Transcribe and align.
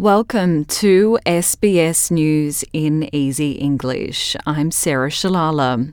Welcome 0.00 0.64
to 0.80 1.18
SBS 1.26 2.10
News 2.10 2.64
in 2.72 3.14
Easy 3.14 3.52
English. 3.52 4.34
I'm 4.46 4.70
Sarah 4.70 5.10
Shalala. 5.10 5.92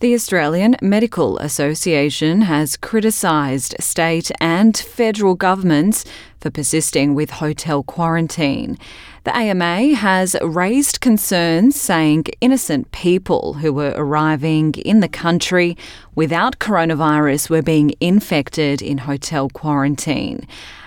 The 0.00 0.12
Australian 0.12 0.76
Medical 0.82 1.38
Association 1.38 2.42
has 2.42 2.76
criticised 2.76 3.74
state 3.80 4.30
and 4.42 4.76
federal 4.76 5.36
governments 5.36 6.04
for 6.38 6.50
persisting 6.50 7.14
with 7.14 7.30
hotel 7.30 7.82
quarantine. 7.82 8.76
The 9.24 9.34
AMA 9.34 9.94
has 9.94 10.36
raised 10.42 11.00
concerns 11.00 11.80
saying 11.80 12.26
innocent 12.42 12.92
people 12.92 13.54
who 13.54 13.72
were 13.72 13.94
arriving 13.96 14.74
in 14.74 15.00
the 15.00 15.08
country 15.08 15.78
without 16.14 16.58
coronavirus 16.58 17.48
were 17.48 17.62
being 17.62 17.94
infected 18.00 18.82
in 18.82 18.98
hotel 18.98 19.48
quarantine. 19.48 20.46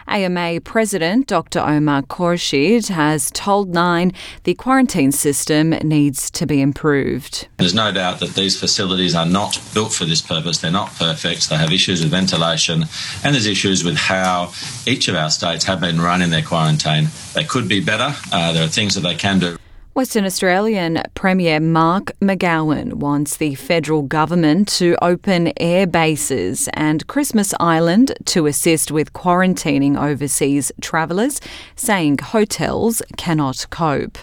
AMA 0.09 0.61
President 0.61 1.27
Dr. 1.27 1.59
Omar 1.59 2.01
Khorshid 2.03 2.89
has 2.89 3.31
told 3.31 3.69
Nine 3.73 4.11
the 4.43 4.53
quarantine 4.55 5.11
system 5.11 5.69
needs 5.83 6.29
to 6.31 6.45
be 6.45 6.61
improved. 6.61 7.47
There's 7.57 7.73
no 7.73 7.91
doubt 7.91 8.19
that 8.19 8.35
these 8.35 8.59
facilities 8.59 9.15
are 9.15 9.25
not 9.25 9.61
built 9.73 9.93
for 9.93 10.05
this 10.05 10.21
purpose. 10.21 10.57
They're 10.57 10.71
not 10.71 10.93
perfect. 10.95 11.49
They 11.49 11.57
have 11.57 11.71
issues 11.71 12.01
with 12.01 12.11
ventilation 12.11 12.83
and 13.23 13.35
there's 13.35 13.47
issues 13.47 13.83
with 13.83 13.97
how 13.97 14.51
each 14.85 15.07
of 15.07 15.15
our 15.15 15.29
states 15.29 15.65
have 15.65 15.79
been 15.79 16.01
running 16.01 16.29
their 16.29 16.41
quarantine. 16.41 17.07
They 17.33 17.43
could 17.43 17.67
be 17.67 17.79
better. 17.79 18.15
Uh, 18.31 18.51
there 18.53 18.63
are 18.63 18.67
things 18.67 18.95
that 18.95 19.01
they 19.01 19.15
can 19.15 19.39
do. 19.39 19.57
Western 19.99 20.23
Australian 20.23 21.03
Premier 21.13 21.59
Mark 21.59 22.13
McGowan 22.21 22.93
wants 22.93 23.35
the 23.35 23.53
federal 23.55 24.01
government 24.01 24.69
to 24.69 24.95
open 25.01 25.51
air 25.57 25.85
bases 25.85 26.69
and 26.71 27.05
Christmas 27.07 27.53
Island 27.59 28.13
to 28.27 28.45
assist 28.45 28.93
with 28.93 29.11
quarantining 29.11 30.01
overseas 30.01 30.71
travellers, 30.79 31.41
saying 31.75 32.19
hotels 32.19 33.01
cannot 33.17 33.65
cope. 33.71 34.17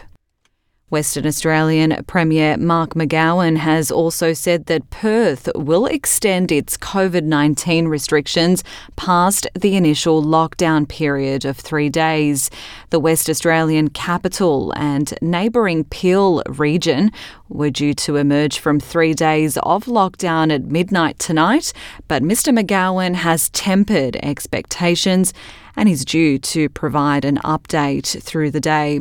Western 0.88 1.26
Australian 1.26 2.04
Premier 2.04 2.56
Mark 2.56 2.94
McGowan 2.94 3.56
has 3.56 3.90
also 3.90 4.32
said 4.32 4.66
that 4.66 4.88
Perth 4.90 5.48
will 5.56 5.86
extend 5.86 6.52
its 6.52 6.76
COVID 6.76 7.24
19 7.24 7.88
restrictions 7.88 8.62
past 8.94 9.48
the 9.58 9.74
initial 9.74 10.22
lockdown 10.22 10.88
period 10.88 11.44
of 11.44 11.56
three 11.56 11.88
days. 11.88 12.50
The 12.90 13.00
West 13.00 13.28
Australian 13.28 13.90
capital 13.90 14.72
and 14.76 15.12
neighbouring 15.20 15.82
Peel 15.86 16.44
region 16.46 17.10
were 17.48 17.70
due 17.70 17.94
to 17.94 18.14
emerge 18.14 18.60
from 18.60 18.78
three 18.78 19.12
days 19.12 19.58
of 19.64 19.86
lockdown 19.86 20.54
at 20.54 20.66
midnight 20.66 21.18
tonight, 21.18 21.72
but 22.06 22.22
Mr. 22.22 22.56
McGowan 22.56 23.16
has 23.16 23.48
tempered 23.48 24.14
expectations 24.22 25.34
and 25.74 25.88
is 25.88 26.04
due 26.04 26.38
to 26.38 26.68
provide 26.68 27.24
an 27.24 27.38
update 27.38 28.22
through 28.22 28.52
the 28.52 28.60
day. 28.60 29.00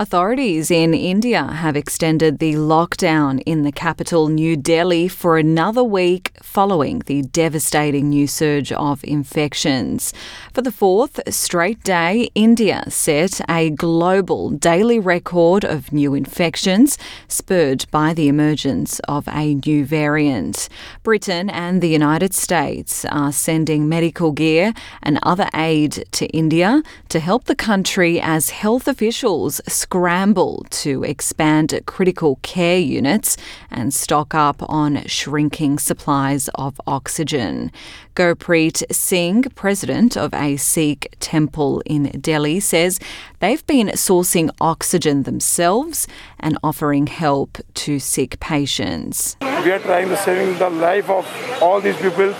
Authorities 0.00 0.70
in 0.70 0.94
India 0.94 1.42
have 1.42 1.74
extended 1.74 2.38
the 2.38 2.52
lockdown 2.52 3.42
in 3.46 3.64
the 3.64 3.72
capital, 3.72 4.28
New 4.28 4.56
Delhi, 4.56 5.08
for 5.08 5.38
another 5.38 5.82
week 5.82 6.30
following 6.40 7.00
the 7.06 7.22
devastating 7.22 8.10
new 8.10 8.28
surge 8.28 8.70
of 8.70 9.02
infections. 9.02 10.14
For 10.54 10.62
the 10.62 10.70
fourth 10.70 11.18
straight 11.34 11.82
day, 11.82 12.30
India 12.36 12.84
set 12.88 13.40
a 13.50 13.70
global 13.70 14.50
daily 14.50 15.00
record 15.00 15.64
of 15.64 15.92
new 15.92 16.14
infections, 16.14 16.96
spurred 17.26 17.84
by 17.90 18.14
the 18.14 18.28
emergence 18.28 19.00
of 19.08 19.26
a 19.26 19.56
new 19.66 19.84
variant. 19.84 20.68
Britain 21.02 21.50
and 21.50 21.82
the 21.82 21.88
United 21.88 22.34
States 22.34 23.04
are 23.06 23.32
sending 23.32 23.88
medical 23.88 24.30
gear 24.30 24.74
and 25.02 25.18
other 25.24 25.48
aid 25.54 26.04
to 26.12 26.26
India 26.26 26.84
to 27.08 27.18
help 27.18 27.46
the 27.46 27.56
country 27.56 28.20
as 28.20 28.50
health 28.50 28.86
officials 28.86 29.60
scramble 29.88 30.66
to 30.68 31.02
expand 31.02 31.80
critical 31.86 32.38
care 32.42 32.78
units 32.78 33.38
and 33.70 33.94
stock 33.94 34.34
up 34.34 34.62
on 34.68 35.02
shrinking 35.06 35.78
supplies 35.78 36.50
of 36.56 36.78
oxygen. 36.86 37.72
Gurpreet 38.14 38.82
Singh, 38.92 39.44
president 39.54 40.14
of 40.14 40.34
a 40.34 40.58
Sikh 40.58 41.16
temple 41.20 41.80
in 41.86 42.20
Delhi, 42.20 42.60
says 42.60 43.00
they've 43.40 43.66
been 43.66 43.86
sourcing 43.88 44.50
oxygen 44.60 45.22
themselves 45.22 46.06
and 46.38 46.58
offering 46.62 47.06
help 47.06 47.56
to 47.72 47.98
sick 47.98 48.38
patients. 48.40 49.38
We 49.40 49.72
are 49.72 49.78
trying 49.78 50.08
to 50.08 50.18
saving 50.18 50.58
the 50.58 50.68
life 50.68 51.08
of 51.08 51.26
all 51.62 51.80
these 51.80 51.96
people 51.96 52.34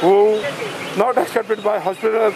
who 0.00 0.42
not 0.98 1.18
accepted 1.18 1.62
by 1.62 1.78
hospitals 1.78 2.34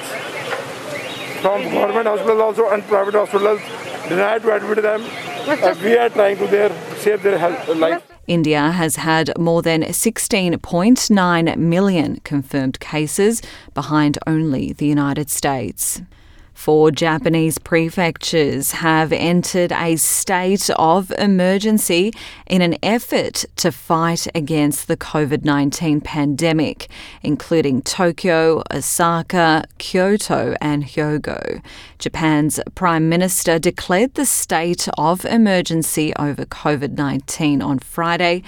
from 1.43 1.63
government 1.73 2.07
hospitals 2.07 2.41
also 2.41 2.71
and 2.71 2.85
private 2.85 3.15
hospitals 3.15 3.61
denied 4.09 4.43
to 4.43 4.55
admit 4.55 4.83
them. 4.83 5.03
Uh, 5.49 5.75
we 5.83 5.97
are 5.97 6.11
trying 6.11 6.37
to 6.39 6.47
their, 6.47 6.71
save 6.97 7.23
their 7.23 7.39
health, 7.39 7.69
life. 7.77 8.03
India 8.27 8.71
has 8.71 8.97
had 8.97 9.37
more 9.39 9.63
than 9.63 9.83
16.9 9.83 11.57
million 11.57 12.21
confirmed 12.25 12.79
cases, 12.81 13.41
behind 13.73 14.19
only 14.27 14.73
the 14.75 14.87
United 14.87 15.31
States. 15.31 16.03
Four 16.59 16.91
Japanese 16.91 17.57
prefectures 17.57 18.73
have 18.73 19.13
entered 19.13 19.71
a 19.71 19.95
state 19.95 20.69
of 20.71 21.13
emergency 21.13 22.13
in 22.49 22.63
an 22.63 22.77
effort 22.83 23.45
to 23.57 23.71
fight 23.71 24.27
against 24.35 24.89
the 24.89 24.97
COVID 24.97 25.45
19 25.45 26.01
pandemic, 26.01 26.89
including 27.23 27.81
Tokyo, 27.83 28.65
Osaka, 28.73 29.67
Kyoto, 29.79 30.57
and 30.61 30.83
Hyogo. 30.85 31.63
Japan's 32.01 32.59
Prime 32.75 33.09
Minister 33.09 33.61
declared 33.61 34.15
the 34.15 34.27
state 34.27 34.89
of 34.99 35.25
emergency 35.25 36.13
over 36.17 36.45
COVID 36.45 36.99
19 36.99 37.63
on 37.63 37.79
Friday 37.79 38.43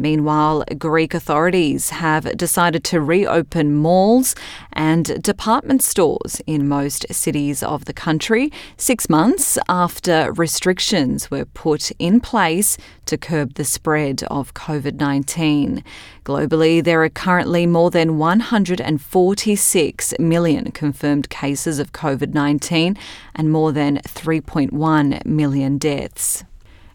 Meanwhile, 0.00 0.64
Greek 0.78 1.12
authorities 1.12 1.90
have 1.90 2.34
decided 2.34 2.84
to 2.84 3.02
reopen 3.02 3.74
malls 3.74 4.34
and 4.72 5.22
department 5.22 5.82
stores 5.82 6.40
in 6.46 6.66
most 6.66 7.04
cities 7.10 7.62
of 7.62 7.84
the 7.84 7.92
country 7.92 8.50
six 8.78 9.10
months 9.10 9.58
after 9.68 10.32
restrictions 10.32 11.30
were 11.30 11.44
put 11.44 11.90
in 11.98 12.18
place 12.18 12.78
to 13.04 13.18
curb 13.18 13.54
the 13.54 13.64
spread 13.64 14.22
of 14.30 14.54
COVID 14.54 14.94
19. 14.94 15.84
Globally, 16.24 16.82
there 16.82 17.02
are 17.04 17.10
currently 17.10 17.66
more 17.66 17.90
than 17.90 18.16
146 18.16 20.14
million 20.18 20.70
confirmed 20.70 21.28
cases 21.28 21.78
of 21.78 21.92
COVID 21.92 22.32
19 22.32 22.96
and 23.34 23.50
more 23.50 23.70
than 23.72 23.98
3.1 23.98 25.26
million 25.26 25.76
deaths. 25.76 26.44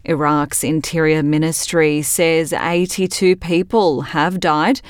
Iraq's 0.08 0.62
Interior 0.62 1.22
Ministry 1.22 2.00
says 2.00 2.52
82 2.52 3.34
people 3.34 4.02
have 4.02 4.38
died 4.38 4.80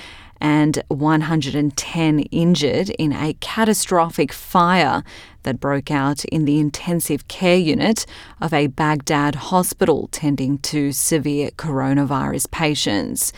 and 0.43 0.83
110 0.89 2.19
injured 2.21 2.91
in 2.91 3.13
a 3.15 3.33
catastrophic 3.41 4.31
fire 4.31 5.03
that 5.45 5.59
broke 5.59 5.91
out 5.91 6.27
in 6.27 6.45
the 6.45 6.59
intensive 6.59 7.29
care 7.29 7.57
unit 7.57 8.05
of 8.43 8.53
a 8.53 8.67
Baghdad 8.67 9.37
hospital 9.37 10.09
tending 10.13 10.59
to 10.59 10.93
severe 10.93 11.49
coronavirus 11.53 12.51
patients. 12.51 13.33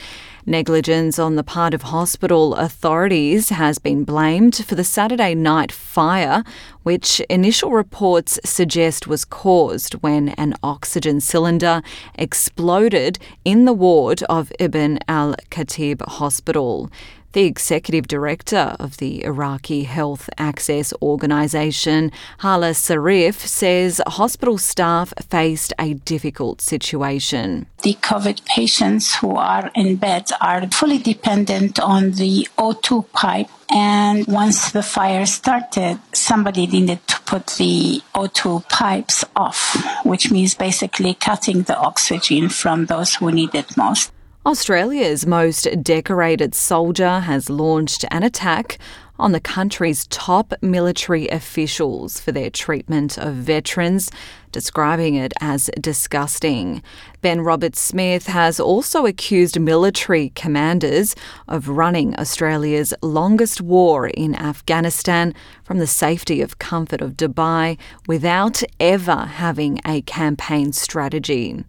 Negligence 0.49 1.19
on 1.19 1.37
the 1.37 1.45
part 1.45 1.75
of 1.75 1.83
hospital 1.83 2.55
authorities 2.55 3.51
has 3.51 3.79
been 3.79 4.03
blamed 4.03 4.57
for 4.57 4.77
the 4.77 4.83
Saturday 4.83 5.35
night 5.35 5.71
fire, 5.71 6.43
which 6.85 7.21
initial 7.29 7.73
reports 7.73 8.41
suggest 8.47 9.07
was 9.07 9.27
caused 9.27 9.93
when 9.97 10.31
an 10.31 10.55
oxygen 10.63 11.21
cylinder 11.21 11.83
exploded 12.15 13.19
in 13.45 13.67
the 13.67 13.75
ward 13.75 14.23
of 14.23 14.51
Ibn 14.59 15.01
al 15.07 15.35
Khatib 15.51 16.01
Hospital. 16.01 16.91
The 17.33 17.45
executive 17.45 18.09
director 18.09 18.75
of 18.81 18.97
the 18.97 19.23
Iraqi 19.23 19.85
Health 19.85 20.31
Access 20.39 20.95
Organisation, 21.03 22.11
Hala 22.39 22.71
Sarraf, 22.71 23.35
says 23.35 24.01
hospital 24.07 24.57
staff 24.57 25.13
faced 25.29 25.75
a 25.79 25.93
difficult 25.93 26.63
situation. 26.63 27.67
The 27.83 27.95
COVID 27.95 28.47
patients 28.47 29.15
who 29.17 29.37
are 29.37 29.71
in 29.75 29.97
bed 29.97 30.31
are 30.41 30.67
fully 30.69 30.97
dependent 30.99 31.79
on 31.79 32.13
the 32.13 32.49
O2 32.57 33.13
pipe. 33.13 33.49
And 33.71 34.27
once 34.27 34.73
the 34.73 34.83
fire 34.83 35.27
started, 35.27 36.01
somebody 36.15 36.67
needed 36.67 37.07
to 37.09 37.21
put 37.27 37.47
the 37.59 38.01
O2 38.15 38.67
pipes 38.71 39.23
off, 39.37 39.77
which 40.03 40.31
means 40.31 40.55
basically 40.55 41.13
cutting 41.13 41.63
the 41.63 41.77
oxygen 41.77 42.49
from 42.49 42.87
those 42.87 43.17
who 43.17 43.31
need 43.31 43.55
it 43.55 43.77
most. 43.77 44.11
Australia's 44.49 45.27
most 45.27 45.69
decorated 45.83 46.55
soldier 46.55 47.21
has 47.21 47.51
launched 47.51 48.07
an 48.11 48.23
attack 48.23 48.79
on 49.19 49.33
the 49.33 49.41
country's 49.41 50.07
top 50.07 50.55
military 50.63 51.29
officials 51.29 52.19
for 52.19 52.33
their 52.33 52.49
treatment 52.49 53.19
of 53.19 53.35
veterans, 53.35 54.11
describing 54.53 55.15
it 55.15 55.33
as 55.41 55.71
disgusting. 55.81 56.83
Ben 57.21 57.41
Roberts-Smith 57.41 58.27
has 58.27 58.61
also 58.61 59.07
accused 59.07 59.61
military 59.61 60.31
commanders 60.31 61.17
of 61.49 61.69
running 61.69 62.15
Australia's 62.19 62.95
longest 63.03 63.61
war 63.61 64.09
in 64.09 64.35
Afghanistan 64.35 65.35
from 65.65 65.79
the 65.79 65.87
safety 65.87 66.41
of 66.41 66.59
comfort 66.59 67.01
of 67.01 67.17
Dubai 67.17 67.79
without 68.07 68.63
ever 68.79 69.27
having 69.27 69.81
a 69.85 70.03
campaign 70.03 70.73
strategy. 70.73 71.65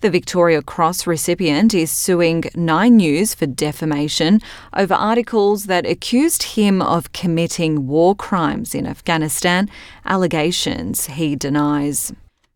The 0.00 0.10
Victoria 0.10 0.60
Cross 0.60 1.06
recipient 1.06 1.72
is 1.72 1.90
suing 1.90 2.44
Nine 2.54 2.98
News 2.98 3.34
for 3.34 3.46
defamation 3.46 4.40
over 4.76 4.92
articles 4.92 5.64
that 5.64 5.86
accused 5.86 6.42
him 6.42 6.82
of 6.82 7.12
committing 7.12 7.86
war 7.86 8.14
crimes 8.14 8.74
in 8.74 8.86
Afghanistan, 8.86 9.70
allegations 10.04 11.06
he 11.06 11.36
denies. 11.36 12.12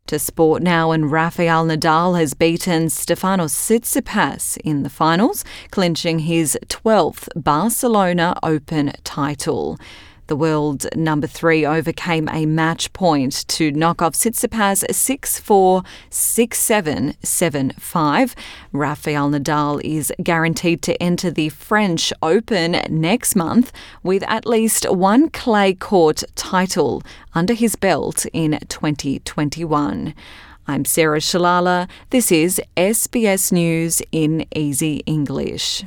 To 0.09 0.19
sport 0.19 0.63
now, 0.63 0.91
and 0.91 1.13
Rafael 1.13 1.67
Nadal 1.67 2.19
has 2.19 2.33
beaten 2.33 2.87
Stefanos 2.87 3.53
Tsitsipas 3.53 4.57
in 4.65 4.83
the 4.83 4.89
finals, 4.89 5.45
clinching 5.71 6.21
his 6.21 6.59
12th 6.69 7.29
Barcelona 7.37 8.35
Open 8.43 8.93
title. 9.05 9.79
The 10.29 10.37
world 10.37 10.87
number 10.95 11.27
three 11.27 11.65
overcame 11.65 12.29
a 12.29 12.45
match 12.45 12.93
point 12.93 13.49
to 13.49 13.73
knock 13.73 14.03
off 14.03 14.13
Tsitsipas 14.13 14.85
6 14.95 15.41
4, 15.41 15.83
6 16.11 16.59
7, 16.59 17.15
7 17.23 17.71
5. 17.71 18.37
Rafael 18.73 19.31
Nadal 19.31 19.81
is 19.83 20.13
guaranteed 20.23 20.83
to 20.83 21.03
enter 21.03 21.31
the 21.31 21.49
French 21.49 22.13
Open 22.23 22.73
next 22.91 23.37
month 23.37 23.73
with 24.03 24.23
at 24.25 24.45
least 24.45 24.85
one 24.91 25.31
clay 25.31 25.73
court 25.73 26.23
title 26.35 27.03
under 27.35 27.55
his 27.55 27.75
belt 27.75 28.27
in 28.35 28.59
2021. 28.69 30.15
I'm 30.67 30.85
Sarah 30.85 31.21
Shalala. 31.21 31.89
This 32.11 32.31
is 32.31 32.61
SBS 32.77 33.51
News 33.51 34.03
in 34.13 34.45
Easy 34.55 34.97
English. 35.07 35.85